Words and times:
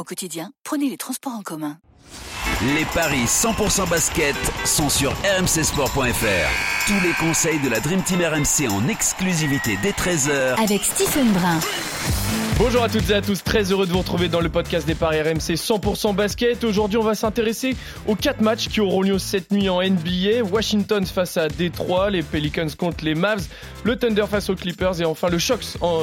Au 0.00 0.02
quotidien, 0.02 0.50
prenez 0.64 0.88
les 0.88 0.96
transports 0.96 1.34
en 1.34 1.42
commun. 1.42 1.78
Les 2.62 2.84
paris 2.94 3.24
100% 3.24 3.88
basket 3.88 4.36
sont 4.66 4.90
sur 4.90 5.12
rmcsport.fr. 5.12 6.86
Tous 6.86 7.00
les 7.02 7.14
conseils 7.18 7.58
de 7.60 7.70
la 7.70 7.80
Dream 7.80 8.02
Team 8.02 8.20
RMC 8.20 8.70
en 8.70 8.86
exclusivité 8.86 9.78
dès 9.82 9.92
13h 9.92 10.62
avec 10.62 10.82
Stephen 10.84 11.32
Brun. 11.32 11.58
Bonjour 12.58 12.82
à 12.82 12.90
toutes 12.90 13.08
et 13.08 13.14
à 13.14 13.22
tous, 13.22 13.42
très 13.42 13.72
heureux 13.72 13.86
de 13.86 13.92
vous 13.92 14.00
retrouver 14.00 14.28
dans 14.28 14.42
le 14.42 14.50
podcast 14.50 14.86
des 14.86 14.94
paris 14.94 15.22
RMC 15.22 15.54
100% 15.54 16.14
basket. 16.14 16.62
Aujourd'hui, 16.62 16.98
on 16.98 17.02
va 17.02 17.14
s'intéresser 17.14 17.76
aux 18.06 18.14
quatre 18.14 18.42
matchs 18.42 18.68
qui 18.68 18.82
auront 18.82 19.00
lieu 19.00 19.18
cette 19.18 19.52
nuit 19.52 19.70
en 19.70 19.80
NBA. 19.80 20.42
Washington 20.52 21.06
face 21.06 21.38
à 21.38 21.48
Détroit, 21.48 22.10
les 22.10 22.22
Pelicans 22.22 22.68
contre 22.78 23.06
les 23.06 23.14
Mavs, 23.14 23.46
le 23.84 23.96
Thunder 23.96 24.26
face 24.30 24.50
aux 24.50 24.54
Clippers 24.54 25.00
et 25.00 25.06
enfin 25.06 25.30
le 25.30 25.38
choc, 25.38 25.60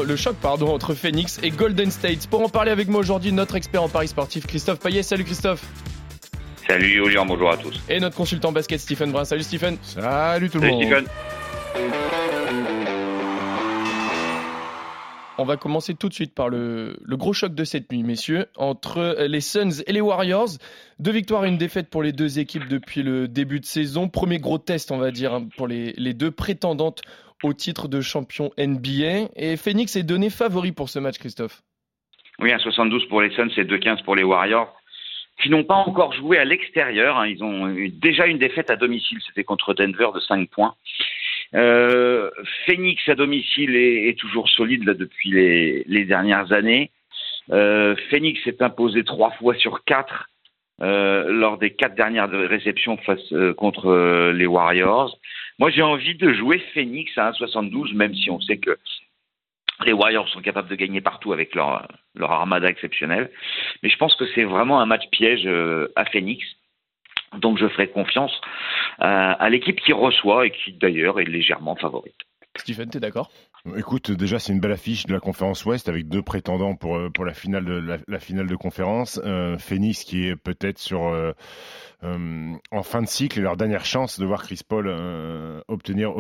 le 0.07 0.15
choc 0.15 0.35
pardon, 0.41 0.73
entre 0.73 0.95
Phoenix 0.95 1.37
et 1.43 1.51
Golden 1.51 1.91
State. 1.91 2.25
Pour 2.25 2.41
en 2.41 2.49
parler 2.49 2.71
avec 2.71 2.87
moi 2.87 3.01
aujourd'hui, 3.01 3.31
notre 3.31 3.57
expert 3.57 3.83
en 3.83 3.89
paris 3.89 4.07
sportif 4.07 4.47
Christophe 4.47 4.79
Payet. 4.79 5.03
Salut 5.03 5.23
Christophe. 5.23 5.61
Salut 6.67 6.89
Julien, 6.89 7.25
bonjour 7.25 7.49
à 7.49 7.55
tous. 7.55 7.81
Et 7.89 7.97
notre 8.01 8.17
consultant 8.17 8.51
basket 8.51 8.77
Stephen 8.79 9.13
Brun. 9.13 9.23
Salut 9.23 9.43
Stephen. 9.43 9.77
Salut 9.81 10.49
tout 10.49 10.59
le 10.59 10.67
monde. 10.67 10.83
Stephen. 10.83 11.05
On 15.37 15.45
va 15.45 15.55
commencer 15.55 15.93
tout 15.93 16.09
de 16.09 16.13
suite 16.13 16.35
par 16.35 16.49
le, 16.49 16.97
gros 17.07 17.31
choc 17.31 17.55
de 17.55 17.63
cette 17.63 17.89
nuit, 17.91 18.03
messieurs, 18.03 18.47
entre 18.57 19.15
les 19.29 19.39
Suns 19.39 19.81
et 19.85 19.93
les 19.93 20.01
Warriors. 20.01 20.49
Deux 20.99 21.11
victoires 21.11 21.45
et 21.45 21.47
une 21.47 21.57
défaite 21.57 21.89
pour 21.89 22.03
les 22.03 22.11
deux 22.11 22.37
équipes 22.37 22.67
depuis 22.67 23.01
le 23.01 23.29
début 23.29 23.61
de 23.61 23.65
saison. 23.65 24.09
Premier 24.09 24.39
gros 24.39 24.57
test, 24.57 24.91
on 24.91 24.97
va 24.97 25.11
dire, 25.11 25.33
hein, 25.33 25.47
pour 25.55 25.67
les, 25.67 25.93
les 25.95 26.13
deux 26.13 26.31
prétendantes 26.31 27.01
au 27.43 27.53
titre 27.53 27.87
de 27.87 28.01
champion 28.01 28.51
NBA. 28.57 29.29
Et 29.37 29.55
Phoenix 29.55 29.95
est 29.95 30.03
donné 30.03 30.29
favori 30.29 30.73
pour 30.73 30.89
ce 30.89 30.99
match, 30.99 31.17
Christophe. 31.17 31.61
Oui, 32.39 32.51
un 32.51 32.59
72 32.59 33.07
pour 33.07 33.21
les 33.21 33.33
Suns 33.35 33.49
et 33.55 33.63
2-15 33.63 34.03
pour 34.03 34.17
les 34.17 34.23
Warriors 34.23 34.75
qui 35.41 35.49
n'ont 35.49 35.63
pas 35.63 35.75
encore 35.75 36.13
joué 36.13 36.37
à 36.37 36.45
l'extérieur. 36.45 37.17
Hein. 37.17 37.27
Ils 37.27 37.43
ont 37.43 37.69
eu 37.69 37.89
déjà 37.89 38.25
une 38.25 38.39
défaite 38.39 38.69
à 38.71 38.75
domicile, 38.75 39.19
c'était 39.25 39.43
contre 39.43 39.73
Denver 39.73 40.09
de 40.13 40.19
5 40.19 40.49
points. 40.49 40.75
Euh, 41.55 42.29
Phoenix 42.65 43.07
à 43.07 43.15
domicile 43.15 43.75
est, 43.75 44.17
toujours 44.17 44.49
solide 44.49 44.83
là, 44.83 44.93
depuis 44.93 45.31
les, 45.31 46.05
dernières 46.05 46.51
années. 46.51 46.91
Euh, 47.51 47.95
Phoenix 48.09 48.43
s'est 48.43 48.61
imposé 48.61 49.03
trois 49.03 49.31
fois 49.31 49.55
sur 49.55 49.83
quatre 49.85 50.29
euh, 50.81 51.31
lors 51.31 51.57
des 51.57 51.71
quatre 51.71 51.95
dernières 51.95 52.29
réceptions 52.29 52.97
face 52.97 53.31
euh, 53.31 53.53
contre 53.53 54.31
les 54.33 54.45
Warriors. 54.45 55.17
Moi, 55.59 55.69
j'ai 55.69 55.81
envie 55.81 56.15
de 56.15 56.33
jouer 56.33 56.61
Phoenix 56.73 57.11
à 57.17 57.31
1,72, 57.31 57.95
même 57.95 58.13
si 58.13 58.29
on 58.29 58.41
sait 58.41 58.57
que 58.57 58.77
les 59.85 59.93
Warriors 59.93 60.27
sont 60.29 60.41
capables 60.41 60.69
de 60.69 60.75
gagner 60.75 61.01
partout 61.01 61.33
avec 61.33 61.55
leur, 61.55 61.87
leur 62.15 62.31
armada 62.31 62.67
exceptionnelle. 62.69 63.31
Mais 63.83 63.89
je 63.89 63.97
pense 63.97 64.15
que 64.15 64.25
c'est 64.33 64.43
vraiment 64.43 64.79
un 64.79 64.85
match 64.85 65.07
piège 65.11 65.45
euh, 65.45 65.91
à 65.95 66.05
Phoenix. 66.05 66.43
Donc 67.37 67.57
je 67.57 67.67
ferai 67.67 67.89
confiance 67.89 68.39
à, 68.99 69.33
à 69.33 69.49
l'équipe 69.49 69.79
qui 69.79 69.93
reçoit 69.93 70.47
et 70.47 70.51
qui 70.51 70.73
d'ailleurs 70.73 71.19
est 71.19 71.25
légèrement 71.25 71.75
favorite. 71.75 72.26
Stephen, 72.59 72.89
tu 72.89 72.97
es 72.97 72.99
d'accord? 72.99 73.31
Écoute, 73.75 74.11
déjà 74.11 74.39
c'est 74.39 74.53
une 74.53 74.59
belle 74.59 74.71
affiche 74.71 75.05
de 75.05 75.13
la 75.13 75.19
conférence 75.19 75.65
Ouest 75.65 75.89
avec 75.89 76.07
deux 76.07 76.21
prétendants 76.21 76.75
pour 76.75 76.97
euh, 76.97 77.09
la 77.19 77.33
finale 77.33 77.65
de 77.65 78.55
conférence. 78.55 79.19
Euh, 79.25 79.57
Phoenix 79.57 80.03
qui 80.03 80.27
est 80.27 80.35
peut-être 80.35 80.79
euh, 80.93 81.33
en 82.71 82.83
fin 82.83 83.01
de 83.01 83.07
cycle 83.07 83.39
et 83.39 83.41
leur 83.41 83.57
dernière 83.57 83.85
chance 83.85 84.19
de 84.19 84.25
voir 84.25 84.43
Chris 84.43 84.61
Paul 84.67 84.87
obtenir 85.67 86.13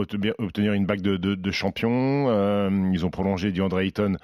une 0.73 0.85
bague 0.85 1.01
de, 1.01 1.51
champion. 1.51 2.91
ils 2.91 3.05
ont 3.05 3.09
prolongé 3.09 3.51
DeAndre 3.51 3.79
Ayton 3.79 4.17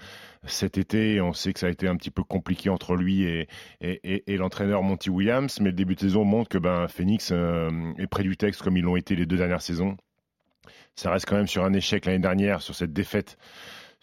cet 0.46 0.78
été. 0.78 1.22
On 1.22 1.32
sait 1.32 1.54
que 1.54 1.60
ça 1.60 1.68
a 1.68 1.70
été 1.70 1.88
un 1.88 1.96
petit 1.96 2.12
peu 2.12 2.24
compliqué 2.24 2.70
entre 2.70 2.96
lui 2.96 3.24
et, 3.24 3.48
l'entraîneur 4.38 4.84
Monty 4.84 5.10
Williams, 5.10 5.60
mais 5.62 5.70
le 5.70 5.76
début 5.76 5.96
de 5.96 6.02
saison 6.02 6.26
montre 6.26 6.50
que 6.50 6.58
ben 6.58 6.88
Phoenix 6.88 7.32
est 7.32 8.08
près 8.08 8.24
du 8.24 8.36
texte 8.36 8.62
comme 8.64 8.76
ils 8.76 8.84
l'ont 8.84 8.98
été 8.98 9.16
les 9.16 9.26
deux 9.26 9.38
dernières 9.38 9.62
saisons. 9.62 9.96
Ça 10.96 11.12
reste 11.12 11.26
quand 11.28 11.36
même 11.36 11.48
sur 11.48 11.64
un 11.64 11.74
échec 11.74 12.06
l'année 12.06 12.20
dernière, 12.20 12.62
sur 12.62 12.76
cette 12.76 12.94
défaite 12.94 13.38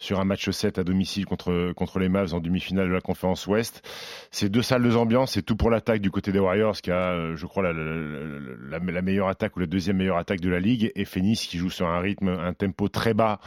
sur 0.01 0.19
un 0.19 0.25
match 0.25 0.49
7 0.49 0.79
à 0.79 0.83
domicile 0.83 1.25
contre, 1.25 1.73
contre 1.73 1.99
les 1.99 2.09
Mavs 2.09 2.33
en 2.33 2.39
demi-finale 2.39 2.87
de 2.87 2.93
la 2.93 3.01
conférence 3.01 3.45
Ouest. 3.45 3.87
C'est 4.31 4.49
deux 4.49 4.63
salles 4.63 4.81
de 4.81 4.95
ambiance, 4.95 5.33
c'est 5.33 5.43
tout 5.43 5.55
pour 5.55 5.69
l'attaque 5.69 6.01
du 6.01 6.09
côté 6.09 6.31
des 6.31 6.39
Warriors 6.39 6.75
qui 6.81 6.89
a, 6.89 7.11
euh, 7.11 7.35
je 7.35 7.45
crois, 7.45 7.61
la, 7.61 7.71
la, 7.71 8.79
la, 8.79 9.01
meilleure 9.01 9.27
attaque 9.27 9.55
ou 9.55 9.59
la 9.59 9.67
deuxième 9.67 9.97
meilleure 9.97 10.17
attaque 10.17 10.41
de 10.41 10.49
la 10.49 10.59
ligue 10.59 10.91
et 10.95 11.05
Phoenix 11.05 11.45
qui 11.45 11.59
joue 11.59 11.69
sur 11.69 11.87
un 11.87 11.99
rythme, 11.99 12.29
un 12.29 12.53
tempo 12.53 12.89
très 12.89 13.13
bas 13.13 13.39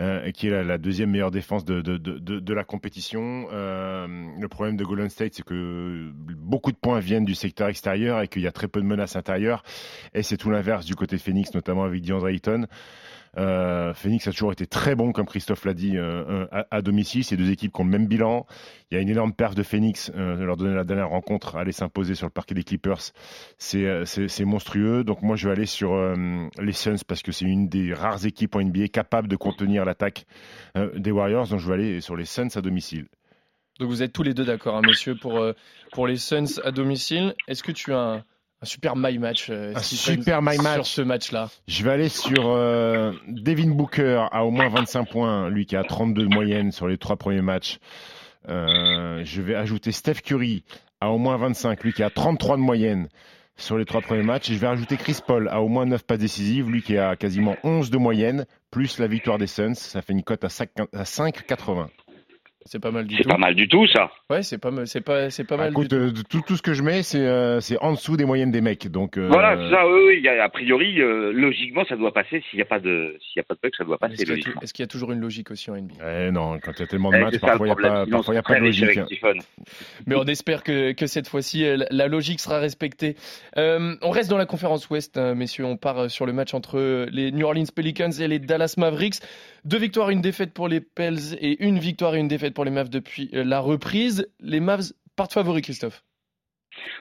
euh, 0.00 0.30
qui 0.30 0.46
est 0.46 0.64
la, 0.64 0.78
deuxième 0.78 1.10
meilleure 1.10 1.32
défense 1.32 1.64
de, 1.64 1.80
de, 1.80 1.96
de, 1.96 2.18
de 2.18 2.54
la 2.54 2.62
compétition. 2.62 3.48
Euh, 3.52 4.06
le 4.40 4.48
problème 4.48 4.76
de 4.76 4.84
Golden 4.84 5.10
State, 5.10 5.34
c'est 5.34 5.44
que 5.44 6.12
beaucoup 6.14 6.70
de 6.70 6.76
points 6.76 7.00
viennent 7.00 7.24
du 7.24 7.34
secteur 7.34 7.68
extérieur 7.68 8.22
et 8.22 8.28
qu'il 8.28 8.42
y 8.42 8.46
a 8.46 8.52
très 8.52 8.68
peu 8.68 8.80
de 8.80 8.86
menaces 8.86 9.16
intérieures 9.16 9.64
et 10.14 10.22
c'est 10.22 10.36
tout 10.36 10.50
l'inverse 10.50 10.86
du 10.86 10.94
côté 10.94 11.18
Phoenix, 11.18 11.52
notamment 11.52 11.82
avec 11.82 12.00
DeAndre 12.02 12.28
Ayton. 12.28 12.66
Euh, 13.38 13.92
Phoenix 13.94 14.26
a 14.26 14.32
toujours 14.32 14.52
été 14.52 14.66
très 14.66 14.94
bon, 14.94 15.12
comme 15.12 15.26
Christophe 15.26 15.64
l'a 15.64 15.74
dit, 15.74 15.96
euh, 15.96 16.46
à, 16.70 16.82
domicile. 16.82 17.24
Ces 17.24 17.36
deux 17.36 17.50
équipes 17.50 17.72
qui 17.72 17.80
ont 17.80 17.84
le 17.84 17.90
même 17.90 18.06
bilan. 18.06 18.46
Il 18.90 18.94
y 18.94 18.98
a 18.98 19.00
une 19.00 19.08
énorme 19.08 19.32
perf 19.32 19.54
de 19.54 19.62
Phoenix. 19.62 20.10
Euh, 20.14 20.36
leur 20.44 20.56
donner 20.56 20.74
la 20.74 20.84
dernière 20.84 21.10
rencontre, 21.10 21.56
aller 21.56 21.72
s'imposer 21.72 22.14
sur 22.14 22.26
le 22.26 22.30
parquet 22.30 22.54
des 22.54 22.64
Clippers, 22.64 23.12
c'est 23.58 24.44
monstrueux. 24.44 25.04
Donc 25.04 25.22
moi, 25.22 25.36
je 25.36 25.48
vais 25.48 25.54
aller 25.54 25.66
sur 25.66 25.94
les 26.58 26.72
Suns 26.72 26.96
parce 27.06 27.22
que 27.22 27.32
c'est 27.32 27.44
une 27.44 27.68
des 27.68 27.92
rares 27.92 28.24
équipes 28.26 28.56
en 28.56 28.62
NBA 28.62 28.88
capables 28.88 29.28
de 29.28 29.36
contenir 29.36 29.84
l'attaque 29.84 30.26
des 30.96 31.10
Warriors. 31.10 31.48
Donc 31.48 31.60
je 31.60 31.68
vais 31.68 31.74
aller 31.74 32.00
sur 32.00 32.16
les 32.16 32.24
Suns 32.24 32.48
à 32.54 32.60
domicile. 32.60 33.06
Donc 33.78 33.88
vous 33.88 34.02
êtes 34.02 34.12
tous 34.12 34.22
les 34.22 34.32
deux 34.32 34.44
d'accord, 34.44 34.76
hein, 34.76 34.82
messieurs, 34.86 35.16
pour, 35.20 35.44
pour 35.92 36.06
les 36.06 36.16
Suns 36.16 36.60
à 36.64 36.70
domicile. 36.70 37.34
Est-ce 37.48 37.62
que 37.62 37.72
tu 37.72 37.92
as 37.92 37.98
un 37.98 38.24
un 38.62 38.66
super 38.66 38.96
my 38.96 39.18
match. 39.18 39.48
Euh, 39.50 39.74
un 39.74 39.80
super 39.80 40.40
my 40.42 40.56
match 40.58 40.74
sur 40.74 40.86
ce 40.86 41.02
match-là. 41.02 41.48
Je 41.68 41.84
vais 41.84 41.90
aller 41.90 42.08
sur 42.08 42.46
euh, 42.46 43.12
Devin 43.28 43.70
Booker 43.70 44.26
à 44.30 44.44
au 44.44 44.50
moins 44.50 44.68
25 44.68 45.10
points, 45.10 45.50
lui 45.50 45.66
qui 45.66 45.76
a 45.76 45.84
32 45.84 46.22
de 46.22 46.34
moyenne 46.34 46.72
sur 46.72 46.88
les 46.88 46.98
trois 46.98 47.16
premiers 47.16 47.42
matchs. 47.42 47.78
Euh, 48.48 49.22
je 49.24 49.42
vais 49.42 49.54
ajouter 49.54 49.92
Steph 49.92 50.22
Curry 50.24 50.64
à 51.00 51.10
au 51.10 51.18
moins 51.18 51.36
25, 51.36 51.82
lui 51.84 51.92
qui 51.92 52.02
a 52.02 52.10
33 52.10 52.56
de 52.56 52.62
moyenne 52.62 53.08
sur 53.56 53.76
les 53.76 53.84
trois 53.84 54.00
premiers 54.00 54.22
matchs. 54.22 54.50
Et 54.50 54.54
je 54.54 54.58
vais 54.58 54.68
rajouter 54.68 54.96
Chris 54.96 55.18
Paul 55.26 55.48
à 55.48 55.60
au 55.60 55.68
moins 55.68 55.84
9 55.84 56.04
pas 56.04 56.16
décisives, 56.16 56.70
lui 56.70 56.82
qui 56.82 56.96
a 56.96 57.16
quasiment 57.16 57.56
11 57.64 57.90
de 57.90 57.98
moyenne, 57.98 58.46
plus 58.70 58.98
la 58.98 59.06
victoire 59.06 59.38
des 59.38 59.46
Suns. 59.46 59.74
Ça 59.74 60.00
fait 60.00 60.12
une 60.12 60.22
cote 60.22 60.44
à 60.44 60.48
5,80. 60.48 61.88
C'est 62.66 62.80
pas 62.80 62.90
mal 62.90 63.06
du 63.06 63.16
tout. 63.16 63.22
C'est 63.22 63.28
pas 63.28 63.38
mal 63.38 63.54
du 63.54 63.68
tout, 63.68 63.86
ça. 63.86 64.10
Ouais, 64.28 64.42
c'est 64.42 64.58
pas, 64.58 64.70
c'est 64.86 65.00
pas, 65.00 65.30
c'est 65.30 65.44
pas 65.44 65.56
bah, 65.56 65.64
mal. 65.64 65.72
Écoute, 65.72 65.94
du 65.94 66.24
tout. 66.24 66.42
tout. 66.46 66.56
ce 66.56 66.62
que 66.62 66.74
je 66.74 66.82
mets, 66.82 67.02
c'est, 67.02 67.20
euh, 67.20 67.60
c'est 67.60 67.78
en 67.78 67.92
dessous 67.92 68.16
des 68.16 68.24
moyennes 68.24 68.50
des 68.50 68.60
mecs. 68.60 68.88
Donc. 68.88 69.16
Euh... 69.18 69.28
Voilà, 69.28 69.56
ça. 69.70 69.86
Oui, 69.86 70.20
oui. 70.20 70.28
A, 70.28 70.48
priori, 70.48 71.00
euh, 71.00 71.32
logiquement, 71.32 71.84
ça 71.88 71.96
doit 71.96 72.12
passer. 72.12 72.42
S'il 72.50 72.56
n'y 72.56 72.62
a 72.62 72.66
pas 72.66 72.80
de, 72.80 73.16
s'il 73.20 73.38
y 73.38 73.40
a 73.40 73.44
pas 73.44 73.54
de 73.54 73.60
bug, 73.62 73.72
ça 73.76 73.84
doit 73.84 73.98
passer. 73.98 74.14
Est-ce, 74.14 74.24
qu'il 74.24 74.52
y, 74.52 74.54
est-ce 74.62 74.74
qu'il 74.74 74.82
y 74.82 74.84
a 74.84 74.88
toujours 74.88 75.12
une 75.12 75.20
logique 75.20 75.50
aussi 75.52 75.70
en 75.70 75.76
NBA 75.76 76.26
eh 76.26 76.30
Non, 76.32 76.58
quand 76.58 76.72
il 76.76 76.80
y 76.80 76.82
a 76.82 76.86
tellement 76.86 77.10
de 77.10 77.16
eh, 77.16 77.20
matchs, 77.20 77.38
parfois 77.38 77.68
il 77.68 77.70
n'y 77.70 77.86
a 77.86 77.90
pas, 77.90 78.06
parfois 78.06 78.34
il 78.34 78.36
y 78.36 78.40
a 78.40 78.42
pas 78.42 78.58
de 78.58 78.64
logique. 78.64 79.00
Mais 80.06 80.16
on 80.16 80.24
espère 80.24 80.64
que, 80.64 80.92
que 80.92 81.06
cette 81.06 81.28
fois-ci, 81.28 81.64
euh, 81.64 81.84
la 81.90 82.08
logique 82.08 82.40
sera 82.40 82.58
respectée. 82.58 83.14
on 83.56 84.10
reste 84.10 84.28
dans 84.28 84.38
la 84.38 84.46
conférence 84.46 84.90
Ouest, 84.90 85.16
hein, 85.16 85.34
messieurs. 85.34 85.66
On 85.66 85.76
part 85.76 86.10
sur 86.10 86.26
le 86.26 86.32
match 86.32 86.52
entre 86.52 87.06
les 87.12 87.30
New 87.30 87.46
Orleans 87.46 87.64
Pelicans 87.72 88.10
et 88.10 88.26
les 88.26 88.40
Dallas 88.40 88.74
Mavericks. 88.76 89.20
Deux 89.64 89.78
victoires, 89.78 90.10
une 90.10 90.20
défaite 90.20 90.52
pour 90.52 90.68
les 90.68 90.80
Pels 90.80 91.34
et 91.40 91.64
une 91.64 91.78
victoire 91.78 92.14
et 92.14 92.18
une 92.18 92.28
défaite 92.28 92.54
pour 92.56 92.64
les 92.64 92.72
Mavs 92.72 92.88
depuis 92.88 93.30
euh, 93.34 93.44
la 93.44 93.60
reprise. 93.60 94.28
Les 94.40 94.60
Mavs 94.60 94.92
partent 95.14 95.34
favoris, 95.34 95.62
Christophe? 95.62 96.02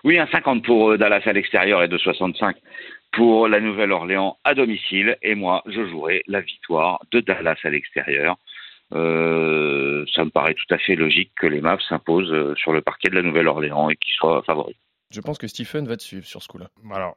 Oui, 0.04 0.20
un 0.20 0.28
50 0.28 0.64
pour 0.64 0.92
euh, 0.92 0.98
Dallas 0.98 1.24
à 1.26 1.34
l'extérieur 1.34 1.82
et 1.82 1.88
2,65 1.88 2.56
pour 3.14 3.48
la 3.48 3.62
Nouvelle-Orléans 3.62 4.38
à 4.44 4.54
domicile. 4.54 5.18
Et 5.22 5.34
moi, 5.34 5.64
je 5.66 5.88
jouerai 5.88 6.24
la 6.28 6.42
victoire 6.42 7.00
de 7.12 7.22
Dallas 7.22 7.56
à 7.64 7.70
l'extérieur. 7.70 8.36
Euh, 8.94 10.06
ça 10.14 10.26
me 10.26 10.30
paraît 10.30 10.54
tout 10.54 10.72
à 10.74 10.78
fait 10.78 10.96
logique 10.96 11.32
que 11.40 11.48
les 11.48 11.62
Mavs 11.62 11.82
s'imposent 11.88 12.56
sur 12.58 12.74
le 12.74 12.82
parquet 12.82 13.10
de 13.10 13.16
la 13.16 13.24
Nouvelle-Orléans 13.24 13.90
et 13.90 13.96
qu'ils 13.96 14.14
soient 14.14 14.44
favoris. 14.46 14.76
Je 15.12 15.22
pense 15.22 15.38
que 15.38 15.48
Stephen 15.48 15.88
va 15.88 15.96
te 15.96 16.04
suivre 16.04 16.26
sur 16.26 16.44
ce 16.44 16.50
coup-là. 16.50 16.68
Alors, 16.94 17.16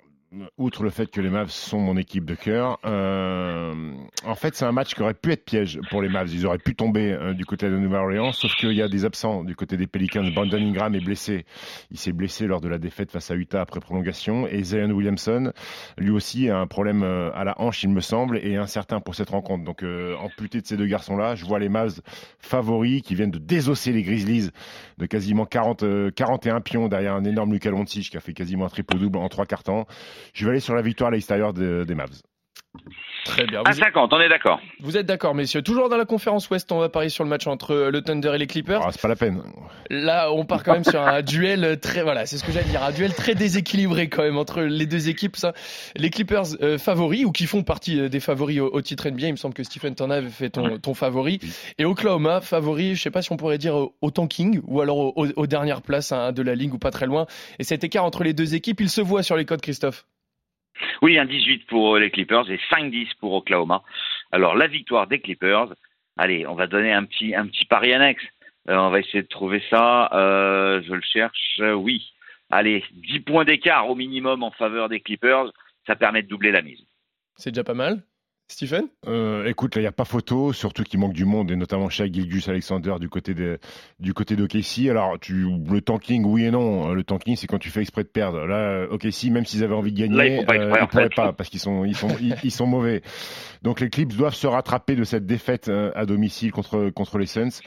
outre 0.58 0.82
le 0.82 0.90
fait 0.90 1.10
que 1.10 1.20
les 1.20 1.30
Mavs 1.30 1.50
sont 1.50 1.78
mon 1.78 1.96
équipe 1.96 2.24
de 2.24 2.34
cœur, 2.34 2.78
euh, 2.84 3.94
en 4.24 4.34
fait, 4.34 4.54
c'est 4.54 4.66
un 4.66 4.72
match 4.72 4.94
qui 4.94 5.02
aurait 5.02 5.14
pu 5.14 5.32
être 5.32 5.44
piège 5.44 5.80
pour 5.90 6.02
les 6.02 6.08
Mavs. 6.08 6.32
Ils 6.32 6.46
auraient 6.46 6.58
pu 6.58 6.74
tomber 6.74 7.12
euh, 7.12 7.32
du 7.32 7.46
côté 7.46 7.70
de 7.70 7.76
Nouvelle-Orléans, 7.76 8.32
sauf 8.32 8.54
qu'il 8.54 8.72
y 8.72 8.82
a 8.82 8.88
des 8.88 9.04
absents 9.04 9.42
du 9.42 9.56
côté 9.56 9.76
des 9.76 9.86
Pelicans. 9.86 10.24
Brandon 10.34 10.58
Ingram 10.58 10.94
est 10.94 11.04
blessé. 11.04 11.46
Il 11.90 11.98
s'est 11.98 12.12
blessé 12.12 12.46
lors 12.46 12.60
de 12.60 12.68
la 12.68 12.78
défaite 12.78 13.10
face 13.10 13.30
à 13.30 13.36
Utah 13.36 13.62
après 13.62 13.80
prolongation. 13.80 14.46
Et 14.46 14.62
Zion 14.62 14.90
Williamson, 14.90 15.52
lui 15.96 16.10
aussi, 16.10 16.50
a 16.50 16.58
un 16.58 16.66
problème 16.66 17.02
euh, 17.02 17.30
à 17.34 17.44
la 17.44 17.58
hanche, 17.60 17.82
il 17.82 17.90
me 17.90 18.00
semble, 18.00 18.38
et 18.38 18.56
incertain 18.56 19.00
pour 19.00 19.14
cette 19.14 19.30
rencontre. 19.30 19.64
Donc, 19.64 19.84
amputé 20.20 20.60
de 20.60 20.66
ces 20.66 20.76
deux 20.76 20.86
garçons-là, 20.86 21.34
je 21.36 21.44
vois 21.46 21.58
les 21.58 21.68
Mavs 21.68 22.00
favoris 22.38 23.02
qui 23.02 23.14
viennent 23.14 23.30
de 23.30 23.38
désosser 23.38 23.92
les 23.92 24.02
Grizzlies 24.02 24.50
de 24.98 25.06
quasiment 25.06 25.46
40, 25.46 25.84
41 26.14 26.60
pions 26.60 26.88
derrière 26.88 27.14
un 27.14 27.24
énorme 27.24 27.52
Luka 27.52 27.70
Doncic 27.70 28.10
qui 28.10 28.16
a 28.16 28.20
fait 28.20 28.32
quasiment 28.32 28.66
un 28.66 28.68
triple-double 28.68 29.18
en 29.18 29.28
trois 29.28 29.46
quarts 29.46 29.62
temps. 29.62 29.86
Je 30.34 30.44
vais 30.44 30.52
aller 30.52 30.60
sur 30.60 30.74
la 30.74 30.82
victoire 30.82 31.08
à 31.08 31.10
l'extérieur 31.12 31.52
des 31.52 31.94
Mavs. 31.94 32.22
Très 33.24 33.44
bien. 33.46 33.62
à 33.64 33.72
50, 33.72 34.12
on 34.12 34.20
est 34.20 34.28
d'accord. 34.28 34.60
Vous 34.80 34.96
êtes 34.96 35.06
d'accord, 35.06 35.34
messieurs. 35.34 35.62
Toujours 35.62 35.88
dans 35.88 35.96
la 35.96 36.04
conférence 36.04 36.48
Ouest, 36.50 36.72
on 36.72 36.78
va 36.78 36.88
parier 36.88 37.10
sur 37.10 37.24
le 37.24 37.30
match 37.30 37.46
entre 37.46 37.74
le 37.74 38.02
Thunder 38.02 38.32
et 38.34 38.38
les 38.38 38.46
Clippers. 38.46 38.80
Ah, 38.82 38.88
c'est 38.90 39.00
pas 39.00 39.08
la 39.08 39.16
peine. 39.16 39.42
Là, 39.90 40.32
on 40.32 40.44
part 40.44 40.62
quand 40.62 40.72
même 40.72 40.84
sur 40.84 41.00
un 41.00 41.22
duel 41.22 41.78
très, 41.80 42.02
voilà, 42.02 42.26
c'est 42.26 42.38
ce 42.38 42.44
que 42.44 42.52
j'allais 42.52 42.68
dire, 42.68 42.82
un 42.82 42.92
duel 42.92 43.14
très 43.14 43.34
déséquilibré 43.34 44.08
quand 44.08 44.22
même 44.22 44.38
entre 44.38 44.62
les 44.62 44.86
deux 44.86 45.08
équipes. 45.08 45.36
Ça. 45.36 45.52
Les 45.96 46.10
Clippers 46.10 46.44
euh, 46.62 46.78
favoris 46.78 47.24
ou 47.24 47.32
qui 47.32 47.46
font 47.46 47.62
partie 47.62 48.00
euh, 48.00 48.08
des 48.08 48.20
favoris 48.20 48.60
au, 48.60 48.80
titre 48.80 49.08
NBA. 49.08 49.26
Il 49.26 49.32
me 49.32 49.36
semble 49.36 49.54
que 49.54 49.62
Stephen 49.62 49.94
Turner 49.94 50.14
avait 50.14 50.28
fait 50.28 50.50
ton, 50.50 50.78
ton 50.78 50.94
favori. 50.94 51.40
Et 51.78 51.84
Oklahoma, 51.84 52.40
favori, 52.40 52.94
je 52.94 53.02
sais 53.02 53.10
pas 53.10 53.22
si 53.22 53.32
on 53.32 53.36
pourrait 53.36 53.58
dire 53.58 53.74
au, 54.00 54.10
tanking 54.10 54.60
ou 54.66 54.80
alors 54.80 55.16
aux, 55.16 55.46
dernières 55.46 55.82
places 55.82 56.12
hein, 56.12 56.32
de 56.32 56.42
la 56.42 56.54
ligue 56.54 56.74
ou 56.74 56.78
pas 56.78 56.90
très 56.90 57.06
loin. 57.06 57.26
Et 57.58 57.64
cet 57.64 57.84
écart 57.84 58.04
entre 58.04 58.24
les 58.24 58.32
deux 58.32 58.54
équipes, 58.54 58.80
il 58.80 58.90
se 58.90 59.00
voit 59.00 59.22
sur 59.22 59.36
les 59.36 59.44
codes, 59.44 59.60
Christophe. 59.60 60.06
Oui, 61.02 61.18
un 61.18 61.24
18 61.24 61.66
pour 61.66 61.96
les 61.98 62.10
Clippers 62.10 62.50
et 62.50 62.58
5-10 62.70 63.08
pour 63.20 63.32
Oklahoma. 63.34 63.82
Alors 64.32 64.54
la 64.54 64.66
victoire 64.66 65.06
des 65.06 65.20
Clippers, 65.20 65.68
allez, 66.16 66.46
on 66.46 66.54
va 66.54 66.66
donner 66.66 66.92
un 66.92 67.04
petit, 67.04 67.34
un 67.34 67.46
petit 67.46 67.64
pari 67.64 67.92
annexe. 67.92 68.24
Euh, 68.68 68.76
on 68.76 68.90
va 68.90 69.00
essayer 69.00 69.22
de 69.22 69.28
trouver 69.28 69.62
ça. 69.70 70.10
Euh, 70.12 70.82
je 70.86 70.92
le 70.92 71.02
cherche. 71.02 71.60
oui. 71.76 72.12
Allez, 72.50 72.82
10 72.92 73.20
points 73.20 73.44
d'écart 73.44 73.90
au 73.90 73.94
minimum 73.94 74.42
en 74.42 74.50
faveur 74.50 74.88
des 74.88 75.00
Clippers. 75.00 75.52
Ça 75.86 75.96
permet 75.96 76.22
de 76.22 76.28
doubler 76.28 76.50
la 76.50 76.62
mise. 76.62 76.80
C'est 77.36 77.50
déjà 77.50 77.64
pas 77.64 77.74
mal. 77.74 78.02
Stephen? 78.50 78.88
Euh, 79.06 79.44
Écoute, 79.44 79.76
là, 79.76 79.82
il 79.82 79.84
n'y 79.84 79.88
a 79.88 79.92
pas 79.92 80.06
photo, 80.06 80.54
surtout 80.54 80.82
qu'il 80.82 80.98
manque 80.98 81.12
du 81.12 81.26
monde, 81.26 81.50
et 81.50 81.56
notamment 81.56 81.90
chez 81.90 82.10
Gilgus 82.10 82.48
Alexander 82.48 82.94
du 82.98 83.10
côté 83.10 83.34
de, 83.34 83.58
du 84.00 84.14
côté 84.14 84.36
d'OKC. 84.36 84.88
Alors, 84.88 85.18
tu, 85.20 85.46
le 85.70 85.80
tanking, 85.82 86.24
oui 86.24 86.44
et 86.44 86.50
non. 86.50 86.92
Le 86.94 87.04
tanking, 87.04 87.36
c'est 87.36 87.46
quand 87.46 87.58
tu 87.58 87.68
fais 87.68 87.82
exprès 87.82 88.04
de 88.04 88.08
perdre. 88.08 88.46
Là, 88.46 88.86
OKC, 88.90 89.24
même 89.24 89.44
s'ils 89.44 89.62
avaient 89.64 89.74
envie 89.74 89.92
de 89.92 89.98
gagner, 89.98 90.36
ils 90.36 90.60
ne 90.60 90.86
pourraient 90.86 91.10
pas, 91.14 91.32
parce 91.34 91.50
qu'ils 91.50 91.60
sont, 91.60 91.84
ils 91.84 91.94
sont, 91.94 92.08
ils, 92.42 92.50
sont 92.50 92.66
mauvais. 92.66 93.02
Donc, 93.62 93.80
les 93.80 93.90
Clips 93.90 94.16
doivent 94.16 94.34
se 94.34 94.46
rattraper 94.46 94.96
de 94.96 95.04
cette 95.04 95.26
défaite 95.26 95.68
euh, 95.68 95.92
à 95.94 96.06
domicile 96.06 96.50
contre, 96.50 96.88
contre 96.90 97.18
les 97.18 97.26
Suns. 97.26 97.60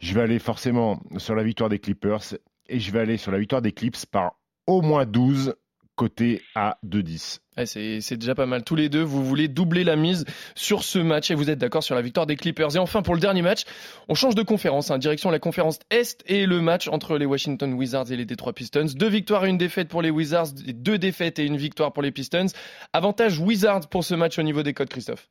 Je 0.00 0.14
vais 0.14 0.22
aller 0.22 0.38
forcément 0.38 1.02
sur 1.18 1.34
la 1.34 1.42
victoire 1.42 1.68
des 1.68 1.78
Clippers, 1.78 2.22
et 2.68 2.80
je 2.80 2.90
vais 2.90 3.00
aller 3.00 3.18
sur 3.18 3.32
la 3.32 3.38
victoire 3.38 3.60
des 3.60 3.72
Clips 3.72 4.06
par 4.06 4.32
au 4.66 4.80
moins 4.80 5.04
12 5.04 5.54
côté 5.96 6.42
à 6.54 6.78
2-10. 6.86 7.40
c'est 7.64 8.16
déjà 8.16 8.34
pas 8.34 8.46
mal. 8.46 8.64
Tous 8.64 8.76
les 8.76 8.88
deux, 8.88 9.02
vous 9.02 9.24
voulez 9.24 9.48
doubler 9.48 9.84
la 9.84 9.96
mise 9.96 10.24
sur 10.54 10.82
ce 10.82 10.98
match 10.98 11.30
et 11.30 11.34
vous 11.34 11.50
êtes 11.50 11.58
d'accord 11.58 11.82
sur 11.82 11.94
la 11.94 12.02
victoire 12.02 12.26
des 12.26 12.36
Clippers. 12.36 12.76
Et 12.76 12.78
enfin, 12.78 13.02
pour 13.02 13.14
le 13.14 13.20
dernier 13.20 13.42
match, 13.42 13.64
on 14.08 14.14
change 14.14 14.34
de 14.34 14.42
conférence. 14.42 14.90
Hein, 14.90 14.98
direction 14.98 15.30
la 15.30 15.38
conférence 15.38 15.78
Est 15.90 16.22
et 16.26 16.46
le 16.46 16.60
match 16.60 16.88
entre 16.88 17.18
les 17.18 17.26
Washington 17.26 17.72
Wizards 17.74 18.10
et 18.10 18.16
les 18.16 18.24
Detroit 18.24 18.52
Pistons. 18.52 18.86
Deux 18.94 19.08
victoires 19.08 19.44
et 19.44 19.48
une 19.48 19.58
défaite 19.58 19.88
pour 19.88 20.02
les 20.02 20.10
Wizards, 20.10 20.52
deux 20.66 20.98
défaites 20.98 21.38
et 21.38 21.44
une 21.44 21.56
victoire 21.56 21.92
pour 21.92 22.02
les 22.02 22.10
Pistons. 22.10 22.46
Avantage 22.92 23.38
Wizards 23.38 23.88
pour 23.88 24.04
ce 24.04 24.14
match 24.14 24.38
au 24.38 24.42
niveau 24.42 24.62
des 24.62 24.74
codes, 24.74 24.88
Christophe. 24.88 25.28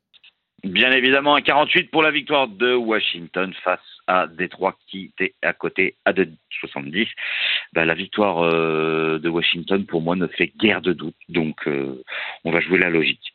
Bien 0.64 0.92
évidemment, 0.92 1.36
un 1.36 1.42
48 1.42 1.90
pour 1.90 2.04
la 2.04 2.12
victoire 2.12 2.48
de 2.48 2.76
Washington 2.76 3.52
face 3.64 3.80
à 4.08 4.28
Détroit 4.28 4.78
qui 4.88 5.12
était 5.14 5.34
à 5.42 5.54
côté 5.54 5.96
à 6.06 6.14
2,70. 6.14 7.08
Bah, 7.74 7.86
la 7.86 7.94
victoire 7.94 8.44
euh, 8.44 9.20
de 9.20 9.30
Washington, 9.30 9.86
pour 9.86 10.02
moi, 10.02 10.16
ne 10.16 10.28
fait 10.28 10.52
guère 10.58 10.82
de 10.82 10.94
doute. 10.94 11.16
Donc, 11.30 11.68
euh, 11.68 12.04
on 12.44 12.52
va 12.52 12.60
jouer 12.60 12.80
la 12.80 12.90
logique. 12.90 13.31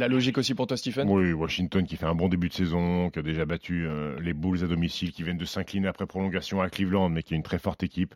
La 0.00 0.08
logique 0.08 0.38
aussi 0.38 0.54
pour 0.54 0.66
toi, 0.66 0.78
Stephen 0.78 1.06
Oui, 1.10 1.34
Washington 1.34 1.84
qui 1.84 1.96
fait 1.96 2.06
un 2.06 2.14
bon 2.14 2.28
début 2.28 2.48
de 2.48 2.54
saison, 2.54 3.10
qui 3.10 3.18
a 3.18 3.22
déjà 3.22 3.44
battu 3.44 3.86
euh, 3.86 4.18
les 4.22 4.32
Bulls 4.32 4.64
à 4.64 4.66
domicile, 4.66 5.12
qui 5.12 5.22
viennent 5.22 5.36
de 5.36 5.44
s'incliner 5.44 5.88
après 5.88 6.06
prolongation 6.06 6.62
à 6.62 6.70
Cleveland, 6.70 7.10
mais 7.10 7.22
qui 7.22 7.34
est 7.34 7.36
une 7.36 7.42
très 7.42 7.58
forte 7.58 7.82
équipe. 7.82 8.14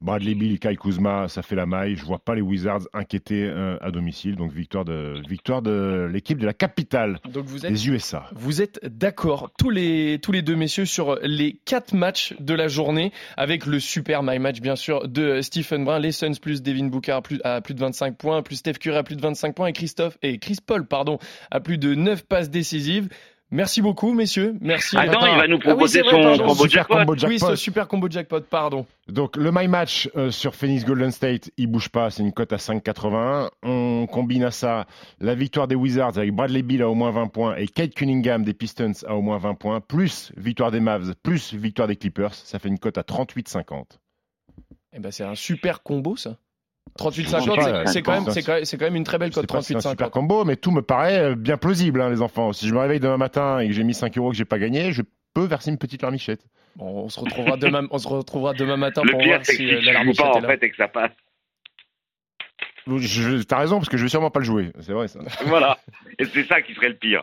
Bradley 0.00 0.34
Bill, 0.34 0.58
Kai 0.58 0.76
Kuzma, 0.76 1.28
ça 1.28 1.42
fait 1.42 1.54
la 1.54 1.66
maille. 1.66 1.96
Je 1.96 2.04
vois 2.06 2.18
pas 2.18 2.34
les 2.34 2.40
Wizards 2.40 2.88
inquiétés 2.94 3.44
euh, 3.44 3.76
à 3.82 3.90
domicile, 3.90 4.36
donc 4.36 4.52
victoire 4.52 4.86
de 4.86 5.20
victoire 5.28 5.60
de 5.60 6.08
l'équipe 6.10 6.38
de 6.38 6.46
la 6.46 6.54
capitale 6.54 7.20
donc 7.30 7.44
vous 7.44 7.66
êtes, 7.66 7.72
des 7.72 7.88
USA. 7.90 8.30
Vous 8.34 8.62
êtes 8.62 8.80
d'accord 8.86 9.50
tous 9.58 9.68
les 9.68 10.18
tous 10.22 10.32
les 10.32 10.40
deux 10.40 10.56
messieurs 10.56 10.86
sur 10.86 11.18
les 11.22 11.60
quatre 11.66 11.92
matchs 11.92 12.34
de 12.40 12.54
la 12.54 12.68
journée, 12.68 13.12
avec 13.36 13.66
le 13.66 13.80
super 13.80 14.22
my 14.22 14.38
match 14.38 14.62
bien 14.62 14.76
sûr 14.76 15.06
de 15.06 15.42
Stephen 15.42 15.84
Brun, 15.84 15.98
les 15.98 16.12
Suns 16.12 16.38
plus 16.40 16.62
Devin 16.62 16.86
Booker 16.86 17.12
à 17.12 17.20
plus, 17.20 17.38
à 17.44 17.60
plus 17.60 17.74
de 17.74 17.80
25 17.80 18.16
points, 18.16 18.40
plus 18.40 18.56
Steph 18.56 18.78
Curry 18.80 18.96
à 18.96 19.02
plus 19.02 19.16
de 19.16 19.20
25 19.20 19.54
points 19.54 19.66
et 19.66 19.74
Christophe 19.74 20.16
et 20.22 20.38
Chris 20.38 20.56
Paul 20.64 20.86
pardon 20.86 21.17
à 21.50 21.60
plus 21.60 21.78
de 21.78 21.94
9 21.94 22.24
passes 22.24 22.50
décisives. 22.50 23.08
Merci 23.50 23.80
beaucoup, 23.80 24.12
messieurs. 24.12 24.56
Merci. 24.60 24.96
Attends, 24.98 25.26
il 25.26 25.38
va 25.38 25.48
nous 25.48 25.58
ah 25.62 25.68
proposer 25.68 26.02
son 26.04 26.36
combo 26.36 26.66
jackpot. 26.68 27.14
Oui, 27.26 27.38
ce 27.38 27.56
super 27.56 27.88
combo 27.88 28.08
jackpot, 28.10 28.40
pardon. 28.40 28.84
Donc, 29.08 29.36
le 29.36 29.50
My 29.50 29.68
Match 29.68 30.10
euh, 30.16 30.30
sur 30.30 30.54
Phoenix 30.54 30.84
Golden 30.84 31.10
State, 31.10 31.50
il 31.56 31.66
bouge 31.66 31.88
pas, 31.88 32.10
c'est 32.10 32.22
une 32.22 32.32
cote 32.32 32.52
à 32.52 32.56
5,81. 32.56 33.48
On 33.62 34.06
combine 34.06 34.44
à 34.44 34.50
ça 34.50 34.86
la 35.18 35.34
victoire 35.34 35.66
des 35.66 35.74
Wizards 35.74 36.18
avec 36.18 36.34
Bradley 36.34 36.60
Bill 36.60 36.82
à 36.82 36.90
au 36.90 36.94
moins 36.94 37.10
20 37.10 37.28
points 37.28 37.56
et 37.56 37.66
Kate 37.68 37.94
Cunningham 37.94 38.44
des 38.44 38.52
Pistons 38.52 38.92
à 39.06 39.14
au 39.14 39.22
moins 39.22 39.38
20 39.38 39.54
points, 39.54 39.80
plus 39.80 40.30
victoire 40.36 40.70
des 40.70 40.80
Mavs, 40.80 41.14
plus 41.22 41.54
victoire 41.54 41.88
des 41.88 41.96
Clippers. 41.96 42.34
Ça 42.34 42.58
fait 42.58 42.68
une 42.68 42.78
cote 42.78 42.98
à 42.98 43.02
38,50. 43.02 43.84
Eh 44.92 44.98
ben, 44.98 45.10
c'est 45.10 45.24
un 45.24 45.34
super 45.34 45.82
combo, 45.82 46.16
ça. 46.16 46.36
38-50, 46.98 47.86
c'est 47.86 48.02
quand, 48.02 48.12
même, 48.12 48.64
c'est 48.64 48.76
quand, 48.76 48.84
même 48.84 48.96
une 48.96 49.04
très 49.04 49.18
belle 49.18 49.30
cote. 49.30 49.46
38 49.46 49.80
C'est 49.80 49.86
un 49.86 49.90
super 49.90 50.10
combo, 50.10 50.44
mais 50.44 50.56
tout 50.56 50.70
me 50.70 50.82
paraît 50.82 51.18
euh, 51.18 51.34
bien 51.34 51.56
plausible, 51.56 52.00
hein, 52.00 52.10
les 52.10 52.22
enfants. 52.22 52.52
Si 52.52 52.66
je 52.66 52.74
me 52.74 52.80
réveille 52.80 53.00
demain 53.00 53.16
matin 53.16 53.60
et 53.60 53.68
que 53.68 53.72
j'ai 53.72 53.84
mis 53.84 53.94
5 53.94 54.16
euros 54.18 54.30
que 54.30 54.36
j'ai 54.36 54.44
pas 54.44 54.58
gagné, 54.58 54.92
je 54.92 55.02
peux 55.32 55.44
verser 55.44 55.70
une 55.70 55.78
petite 55.78 56.02
larmichette. 56.02 56.40
Bon, 56.76 57.04
on 57.04 57.08
se 57.08 57.20
retrouvera 57.20 57.56
demain, 57.56 57.86
on 57.90 57.98
se 57.98 58.08
retrouvera 58.08 58.52
demain 58.52 58.76
matin 58.76 59.02
le 59.04 59.12
pour 59.12 59.20
pire, 59.20 59.28
voir 59.28 59.46
si 59.46 59.58
que 59.58 59.84
la 59.84 59.92
larmichette 59.92 60.26
pas, 60.26 60.32
est 60.32 60.44
en 60.44 60.48
fait, 60.48 60.62
et 60.64 60.70
que 60.70 60.76
ça 60.76 60.88
passe. 60.88 61.12
T'as 63.46 63.58
raison, 63.58 63.78
parce 63.78 63.88
que 63.88 63.96
je 63.96 64.02
vais 64.02 64.08
sûrement 64.08 64.30
pas 64.30 64.40
le 64.40 64.44
jouer. 64.44 64.72
C'est 64.80 64.92
vrai, 64.92 65.08
ça. 65.08 65.20
voilà. 65.46 65.78
Et 66.18 66.24
c'est 66.24 66.44
ça 66.44 66.62
qui 66.62 66.74
serait 66.74 66.88
le 66.88 66.96
pire. 66.96 67.22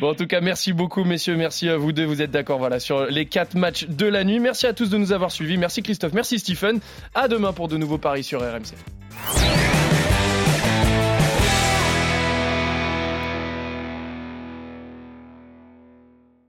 Bon, 0.00 0.10
en 0.10 0.14
tout 0.14 0.26
cas, 0.26 0.40
merci 0.40 0.72
beaucoup, 0.72 1.04
messieurs. 1.04 1.36
Merci 1.36 1.68
à 1.68 1.76
vous 1.76 1.92
deux. 1.92 2.04
Vous 2.04 2.22
êtes 2.22 2.30
d'accord, 2.30 2.58
voilà, 2.58 2.78
sur 2.78 3.06
les 3.06 3.26
quatre 3.26 3.56
matchs 3.56 3.86
de 3.86 4.06
la 4.06 4.24
nuit. 4.24 4.38
Merci 4.38 4.66
à 4.66 4.72
tous 4.72 4.90
de 4.90 4.96
nous 4.96 5.12
avoir 5.12 5.30
suivis. 5.32 5.56
Merci 5.56 5.82
Christophe. 5.82 6.12
Merci 6.12 6.38
Stephen. 6.38 6.80
À 7.14 7.26
demain 7.26 7.52
pour 7.52 7.68
de 7.68 7.76
nouveaux 7.76 7.98
paris 7.98 8.22
sur 8.22 8.40
RMC. 8.40 9.77